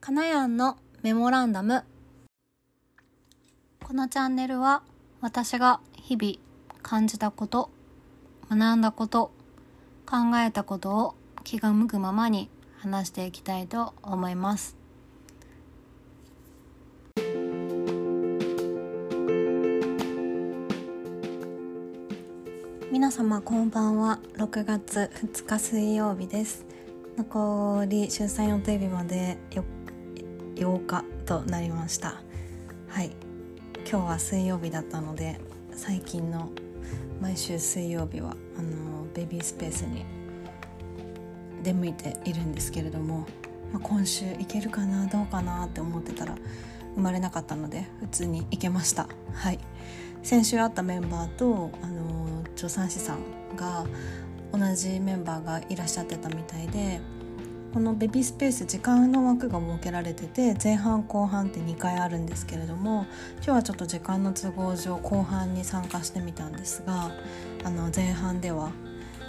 [0.00, 1.84] かなやんのメモランダム。
[3.84, 4.82] このチャンネルは
[5.20, 6.34] 私が日々
[6.82, 7.70] 感じたこと
[8.50, 9.32] 学んだこと
[10.04, 11.14] 考えたことを
[11.44, 12.48] 気が向くままに
[12.78, 14.76] 話していきたいと思います。
[22.92, 24.20] 皆様こんばんは。
[24.34, 26.64] 6月2日水曜日です。
[27.16, 29.38] 残り出産予定日まで
[30.56, 32.14] 8, 日となりました。
[32.88, 33.10] はい。
[33.88, 35.38] 今日は水曜日だったので
[35.70, 36.50] 最近の
[37.20, 40.04] 毎週水曜日はあのベビースペースに
[41.62, 43.26] 出向いているんですけれども、
[43.70, 46.34] まあ、今週行けるかなどうかなって思ってたら
[46.94, 49.08] 生まれなかったので普通に行けました。
[49.34, 49.58] はい。
[50.22, 53.84] 先週会ったメンバーとあの助産師さんが
[54.52, 57.00] 同じメンバーがいらっしゃってたみたいで
[57.76, 63.04] このベビースペース時間の枠が設けられてて前半後半って2回あるんですけれども
[63.34, 67.10] 今日はちょっと時間の都合上後半に参加してみたんですが
[67.64, 68.70] あの前半では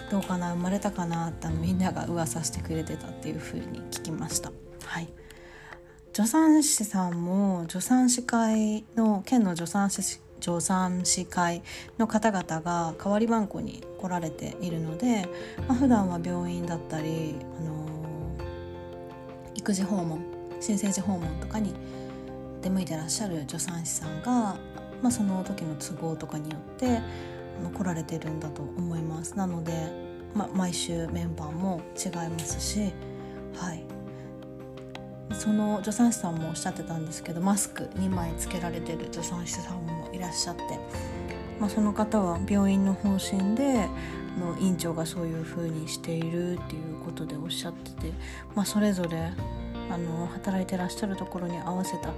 [0.10, 4.54] どうかな生まれたかなってみんなが噂してくれてたっていう風に聞きました。
[4.86, 5.10] はい
[6.14, 11.64] 助産師さんも助産師会の県の助産師助産師会
[11.98, 15.28] の方々が代わり番号に来られているので、
[15.68, 17.77] まあ、普段は病院だったり、あの、
[19.68, 20.24] 育児訪問
[20.62, 21.74] 新生児訪問とかに
[22.62, 24.56] 出向いてらっしゃる助産師さんが、
[25.02, 27.02] まあ、その時の都合とかによって
[27.78, 29.38] 来られてるんだと思います。
[29.38, 29.74] なので、
[30.34, 32.94] ま毎週メンバーも違いますし、
[33.58, 33.84] はい、
[35.34, 40.62] その助産師さんもおっしゃってたんですけどマスク2枚つけられてる助産師さんもいらっしゃって、
[41.60, 43.90] まあ、その方は病院の方針で
[44.38, 48.14] の院長がそういう風にしているっていうことでおっしゃってて、
[48.56, 49.32] まあ、それぞれ
[49.90, 52.16] あの働いてらっしゃるところに合わせたコ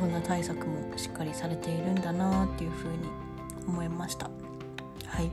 [0.00, 2.96] ロナ対策もしっかりされているんだなっていう風に
[3.66, 4.30] 思いました。
[5.06, 5.30] はい、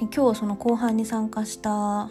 [0.00, 2.10] で今日その後半に参加した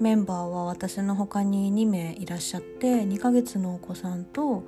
[0.00, 4.64] メンバーは私の他に2名いらっしゃって2ヶ月のお子さんと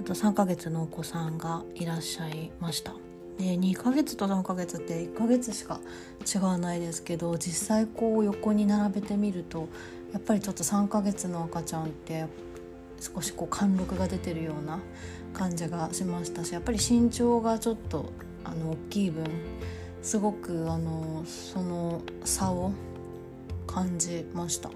[0.00, 3.05] あと3ヶ月のお子さんがいらっしゃいました。
[3.38, 5.80] で2ヶ月と3ヶ月って1ヶ月しか
[6.34, 9.68] 違わないですけど実際こう横に並べてみると
[10.12, 12.26] やっぱりちょっと3ヶ月の赤ちゃんって
[13.00, 14.80] 少しこう貫禄が出てるような
[15.34, 18.10] 感じがしましたしやっぱり身長がちょっと
[18.44, 19.24] あの大きい分
[20.00, 22.72] すごくあのその差を
[23.66, 24.74] 感じました、ま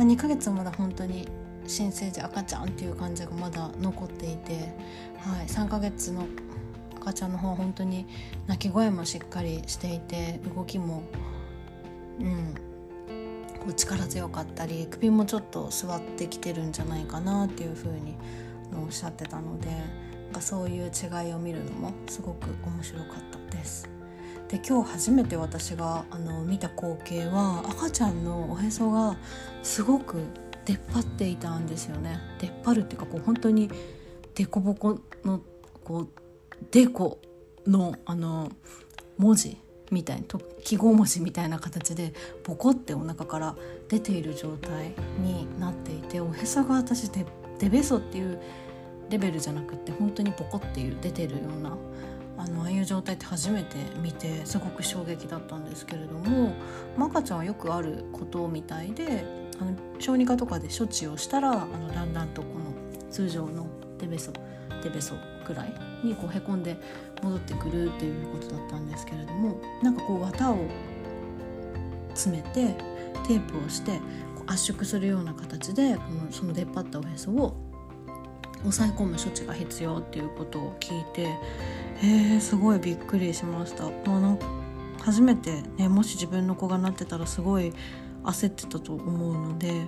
[0.00, 1.28] あ、2ヶ月まだ本当に
[1.66, 4.74] 新生児赤ちゃんっていう感じがまだ残っていて、
[5.18, 6.26] はい、3ヶ月の
[7.06, 8.04] 赤ちゃんの方は本当に
[8.48, 11.04] 泣き声もしっかりしていて動きも
[12.18, 12.54] うん
[13.60, 18.16] こう力強かったり首もちょっと座ってきてるんじゃないかなっていう風に
[18.74, 19.68] おっしゃってたので
[20.32, 23.88] なそういう違いを見るのもすごく面白かったです。
[24.48, 29.16] で今日初めて私があの見た光景は赤ちゃんのおへそが
[29.62, 30.22] すごく
[30.64, 33.68] 出っ張っていたんですよね出っ張るっていうかこう本当に
[34.34, 35.40] 凸凹の
[35.82, 36.08] こう
[36.70, 37.20] デコ
[37.66, 38.50] のあの
[39.18, 39.58] 文字
[39.90, 40.24] みたいな
[40.64, 42.12] 記号文字みたいな形で
[42.44, 43.56] ボコってお腹から
[43.88, 47.24] 出ている状態になっていておへそが私デ
[47.58, 48.40] デベソっていう
[49.08, 51.76] レベルじゃなくて本当にボコっていう出てるような
[52.38, 56.52] あのああいう状態って初めて見てすごく衝撃だったんですけれども
[56.98, 59.24] 赤ちゃんはよくあることみたいで
[59.60, 63.66] あの小児科とかで処置をしたらあのだんだんとこの通常の
[63.98, 64.32] デベソ
[64.82, 65.14] デベソ
[65.44, 66.76] くらいにこうへこんで
[67.22, 70.58] 戻ってくるっていうことだったんですけれどもなんかこう綿を
[72.10, 72.74] 詰めて
[73.26, 74.00] テープをして
[74.46, 77.56] 圧縮するような形でこのその出っ張ったおへそを
[78.62, 83.84] 抑え込む処置が必要っていうことを聞いてへえすごいびっくりしました。
[83.84, 84.46] まあ、なんか
[85.00, 87.72] 初めて、ね、もし自分の子がなってたらすごい
[88.24, 89.86] 焦ってたと思うので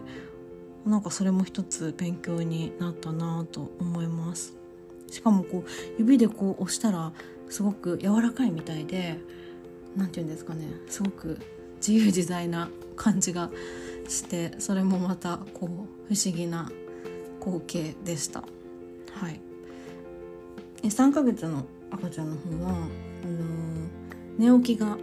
[0.86, 4.57] なんかそれも一つ勉強になったなと思います
[5.10, 7.12] しかもこう指でこう押したら
[7.48, 9.18] すごく柔らかいみたいで
[9.96, 10.66] 何て言うんですかね。
[10.88, 11.38] すごく
[11.76, 13.50] 自由自在な感じが
[14.08, 16.70] してそれもまたこう不思議な
[17.40, 18.40] 光景でした。
[18.40, 19.40] はい。
[20.82, 24.96] 3ヶ月の赤ちゃんの方はあのー、寝起きが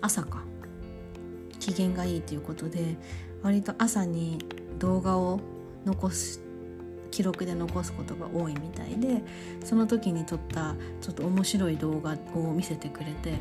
[0.00, 0.48] 朝か。
[1.58, 2.96] 機嫌がいいということで
[3.42, 4.38] 割と朝に
[4.78, 5.40] 動画を
[5.84, 6.40] 残す
[7.10, 9.22] 記録で残すことが多いみたいで
[9.64, 13.34] その時に撮ったちょっと面白い動画を見せてくれて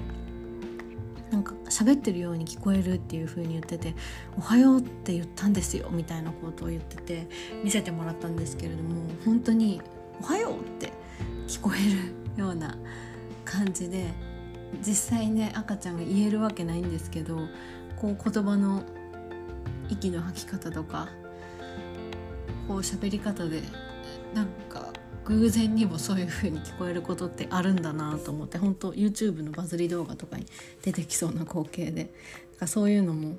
[1.31, 3.95] なんか喋ってるように聞こえるっていう風に言ってて
[4.37, 7.27] 「おはよう」って言ったんですよみたいなことを言ってて
[7.63, 9.81] 見せてもらったんですけれども本当に
[10.21, 10.93] 「おはよう」って
[11.47, 12.77] 聞こえるような
[13.43, 14.13] 感じで
[14.85, 17.37] 実際ね赤ちゃんが言えるわけないんですけど
[17.97, 18.83] こう言葉の
[19.89, 21.09] 息の吐き方とか
[22.67, 23.61] こう喋り方で
[24.33, 24.91] なんか
[25.25, 30.45] 偶然にもそういう風に聞こえることってあるんだなと思って本当 YouTube のバズり動画とかに
[30.83, 32.13] 出てきそうな光景で。
[32.59, 33.35] かそういうのも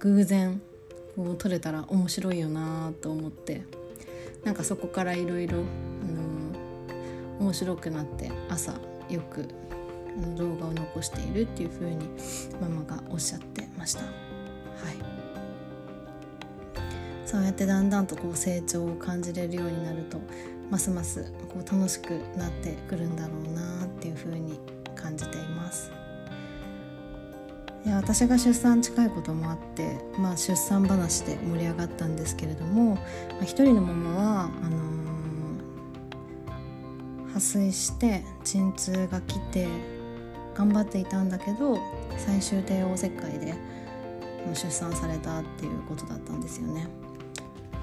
[0.00, 0.60] 偶然
[1.14, 3.62] こう撮れたら面白いよなと思って。
[4.44, 5.64] なんかそこからいろいろ
[7.40, 8.72] 面白くなって朝
[9.10, 9.48] よく
[10.36, 12.08] 動画を残しているっていう風に
[12.60, 14.02] ママがおっしゃってました。
[14.02, 15.15] はい。
[17.26, 20.20] そうやってだんだんとこう成長を感じれるようになると
[20.70, 24.60] ますますこう楽しくなってくるんだろうなっていう風に
[24.94, 25.90] 感じています
[27.84, 33.00] いや私が出産近いこともあって、まあ、出産話で盛り上がったんですけれども、ま
[33.40, 39.68] あ、一人のママはあのー、破水して陣痛が来て
[40.54, 41.78] 頑張っていたんだけど
[42.16, 43.54] 最終帝王切開で
[44.54, 47.05] 出産されたっていうことだったんですよね。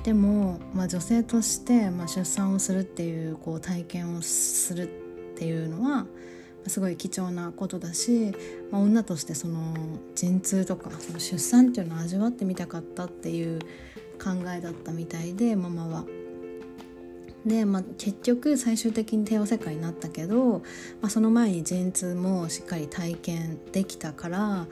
[0.04, 6.06] でも、まあ、女性として、まあ、出産をするっていうこう体験をするっていうのは
[6.68, 8.34] すごい貴重なことだし、
[8.72, 9.74] まあ、女としてその
[10.16, 13.60] 陣痛とかその出産っていうのを味わってみたかったっていう
[14.22, 16.06] 考えだったみたいでママは。
[17.46, 20.60] で、まあ、結局最終的に帝王切開になったけど、
[21.02, 24.68] まあ、その前に陣痛もしっかり体験できたから、ま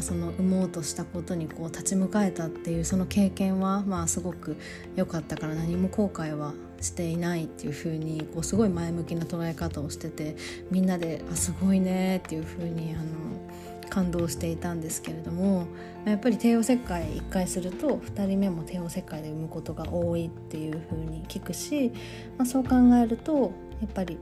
[0.00, 4.56] あ、その産もうとしたことにこう立ち向かえたっていうその経験はまあすごく
[4.96, 10.36] 良かったから何も後悔はしていないっていう風にこうすごい前向きな捉え方をしてて
[10.70, 13.45] みんなで「あすごいね」っていう風にあの
[13.88, 15.66] 感動していたんですけれども
[16.04, 21.92] やっぱり帝王切開1回すると2人目も帝王切開で産むことが多いっていう風に聞くし、
[22.36, 24.18] まあ、そう考えるとやっぱり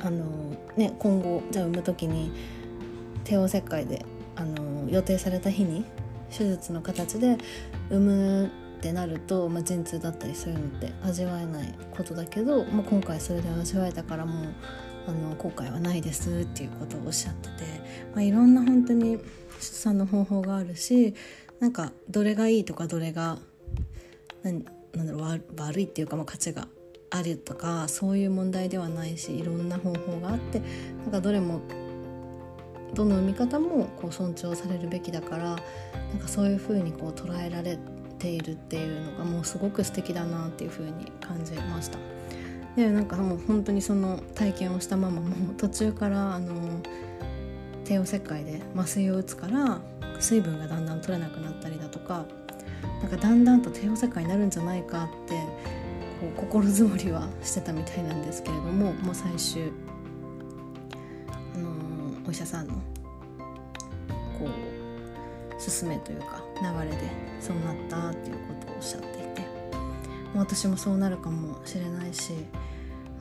[0.00, 0.24] あの、
[0.76, 2.32] ね、今後じゃあ産む時に
[3.24, 4.04] 帝王切開で
[4.36, 5.84] あの予定された日に
[6.30, 7.38] 手術の形で
[7.90, 14.54] 産むってなると、まあ、陣痛だったりそういうのって味わえないことだけど、まあ、今回それで味わえたからもう
[15.06, 17.52] あの後悔はないですっていうことをおっしゃってて、
[18.14, 19.18] まあ、いろんな本当に
[19.60, 21.14] 出産の方法があるし
[21.60, 23.38] なんかどれがいいとかどれが
[24.42, 26.68] なんだろう悪いっていうか、まあ、価値が
[27.10, 30.60] あるとかそういう問題ではないしいろんな方法があって
[31.02, 31.60] なんかどれも
[32.94, 35.56] どの見方もこう尊重されるべきだからなん
[36.18, 37.78] かそういうふうにこう捉えられ
[38.18, 42.15] ているっていうのがもうすごく素敵だなっていうふうに感じました。
[42.76, 46.52] でなんかもう本当にその体験をしたままも 途中からあの
[47.84, 49.80] 帝王切開で麻酔を打つから
[50.20, 52.26] 水分がだんだん取れなくなったりだとか
[53.00, 55.34] なんかだんだんと帝王切開になるんじゃないかって
[56.20, 59.70] こう心づもりはしてたみたいなんですけれどももう最終、
[61.54, 62.74] あのー、お医者さんの
[64.38, 64.48] こう
[65.58, 69.15] 勧めというか流れでそうなったっていうことをおっしゃって
[70.38, 72.32] 私もそうなるかもしれないし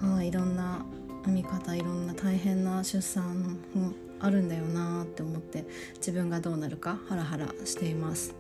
[0.02, 0.86] あいろんな
[1.24, 5.66] 産み方いろんな大変な出産もあるんだよなって思って
[5.96, 8.36] 自分がどうなるかハラハラしています。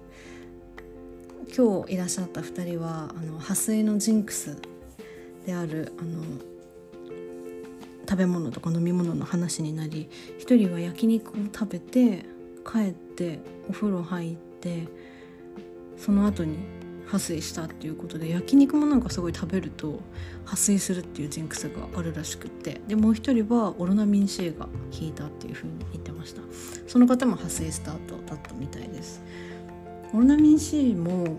[1.55, 4.57] 今日いらっしゃった2人はあの破水のジンクス
[5.45, 6.23] であるあの
[8.09, 12.25] 食べ物とか飲み物の話になり1人は焼肉を食べて
[12.69, 13.39] 帰って
[13.69, 14.87] お風呂入って
[15.97, 16.57] その後に
[17.05, 19.99] 破水したっていうことで焼肉もなんかすごい食べると
[20.43, 24.69] 破水するっていうジンクスがあるらしくってでもう一人はオロナミン C が効
[25.01, 26.41] いたっていうふうに言ってました。
[26.87, 29.21] その方も破水スタートだったみたいです。
[30.13, 31.37] オロナミン C も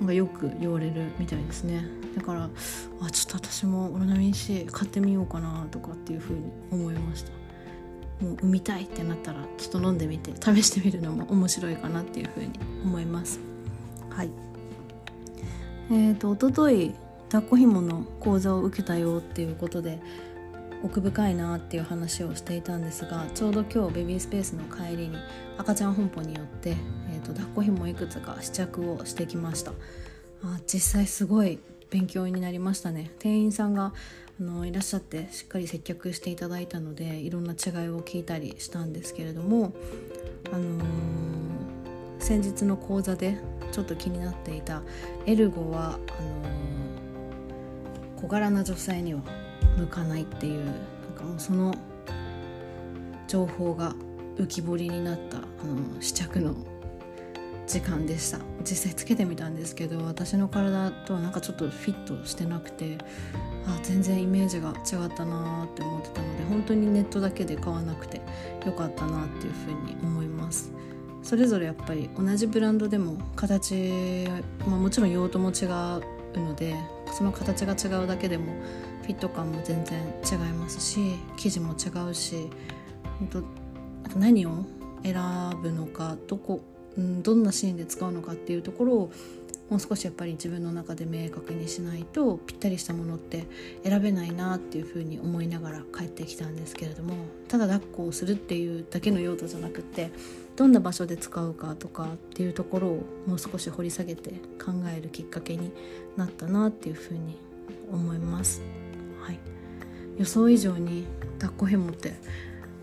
[0.00, 1.86] なんかよく言われるみたいですね。
[2.16, 2.50] だから
[3.00, 7.30] あちょっと私もオロナミン C 買ってみようかなとかっていうふうに思いました。
[8.24, 12.50] もう産みたいってなったらちょっと飲んでみて試してみるのも面白いかなっていうふうに
[12.82, 13.40] 思います。
[14.10, 14.30] はい。
[15.90, 16.94] えーと、一昨日
[17.30, 20.00] 抱っこひもの講座を受けたよっていうことで
[20.82, 25.16] 奥深いなっていう話をしていたんですがちょうど今日ベビースペースの帰りに
[25.58, 26.76] 赤ちゃん本舗によって、
[27.10, 29.72] えーと、抱っこひもいくつか試着をしてきました。
[30.42, 31.58] あ実際すごい
[31.90, 33.10] 勉強になりましたね。
[33.18, 33.92] 店員さんが
[34.38, 39.72] あのいらっしゃってしっかり接客していただいたのでいろんな違いを聞いたりしたんですけれども、
[40.52, 40.84] あのー、
[42.26, 43.38] 先日の講座で
[43.70, 44.82] ちょっと気になっていた
[45.26, 46.00] エルゴはあの
[48.20, 49.20] 小柄な女性には
[49.76, 50.74] 向かないっていうなん
[51.14, 51.72] かもうその
[53.28, 53.94] 情報が
[54.38, 56.56] 浮き彫りになったあの試着の
[57.68, 58.40] 時間でした。
[58.62, 62.98] 実際つけてみたんですけど私の体とはなんかちょっとフィットしてなくて
[63.68, 68.20] あ全然イメージが違ったなって思ってたので本当にネットだけで買わなくて
[68.66, 70.72] よかったなっていうふうに思います。
[71.26, 74.28] それぞれやっぱり同じブランドでも形、
[74.64, 75.68] まあ、もちろん用途も違う
[76.38, 76.76] ので
[77.18, 78.54] その形が違うだけでも
[79.02, 82.48] フィット感も全然違いますし生地も違うし
[83.18, 83.44] 本
[84.12, 84.64] 当何を
[85.02, 85.14] 選
[85.60, 86.60] ぶのかどこ
[86.96, 89.12] うん、どんなシーンで使うのかっていうところを
[89.68, 93.46] もう少しやっぱり自分の中で明確にしないとぴったりしたものって
[93.82, 97.14] 選べないなっていうふうに思いながら帰ってきたんですけれども
[97.48, 100.10] ただ抱っこをするっていうだけの用途じゃなくて
[100.54, 104.30] どんな場所で使うかとかっていうところをもう少し掘り下げて
[104.64, 105.72] 考えるきっかけに
[106.16, 107.38] なったなっていうふうに
[107.92, 108.62] 思います。
[109.20, 109.38] はい、
[110.16, 111.04] 予想以上に
[111.38, 112.14] 抱っこ紐って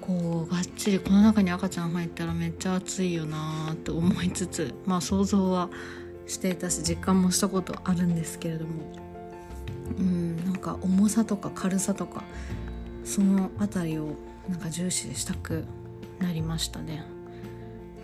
[0.02, 5.70] こうがっちりこの中に赤ちゃん入ったらめっちゃ暑いよなと思いつつまあ想像は
[6.28, 8.72] していたし実感もしたことあるんですけれども
[9.98, 12.24] うんなんか重さとか軽さとか
[13.04, 14.16] その辺りを
[14.50, 15.66] なんか重視したく
[16.20, 17.04] なりましたね。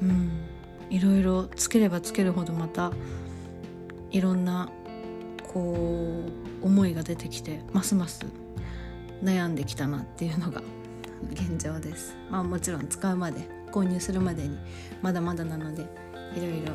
[0.01, 0.31] うん
[0.89, 2.91] いろいろつければつけるほどまた
[4.09, 4.71] いろんな
[5.53, 6.23] こ
[6.61, 8.25] う思いが出てきてますます
[9.23, 10.63] 悩んできたなっていうのが
[11.31, 12.15] 現状です。
[12.29, 14.57] まあもちろん使うまで購入するまでに
[15.01, 15.83] まだまだなので
[16.35, 16.73] いろいろ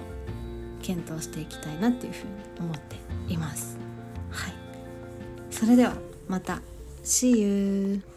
[0.85, 2.97] 検討していきたいなっていうふうに思って
[3.33, 3.79] います。
[4.31, 4.55] はい。
[5.51, 5.95] それでは
[6.29, 6.61] また
[7.03, 8.14] See you!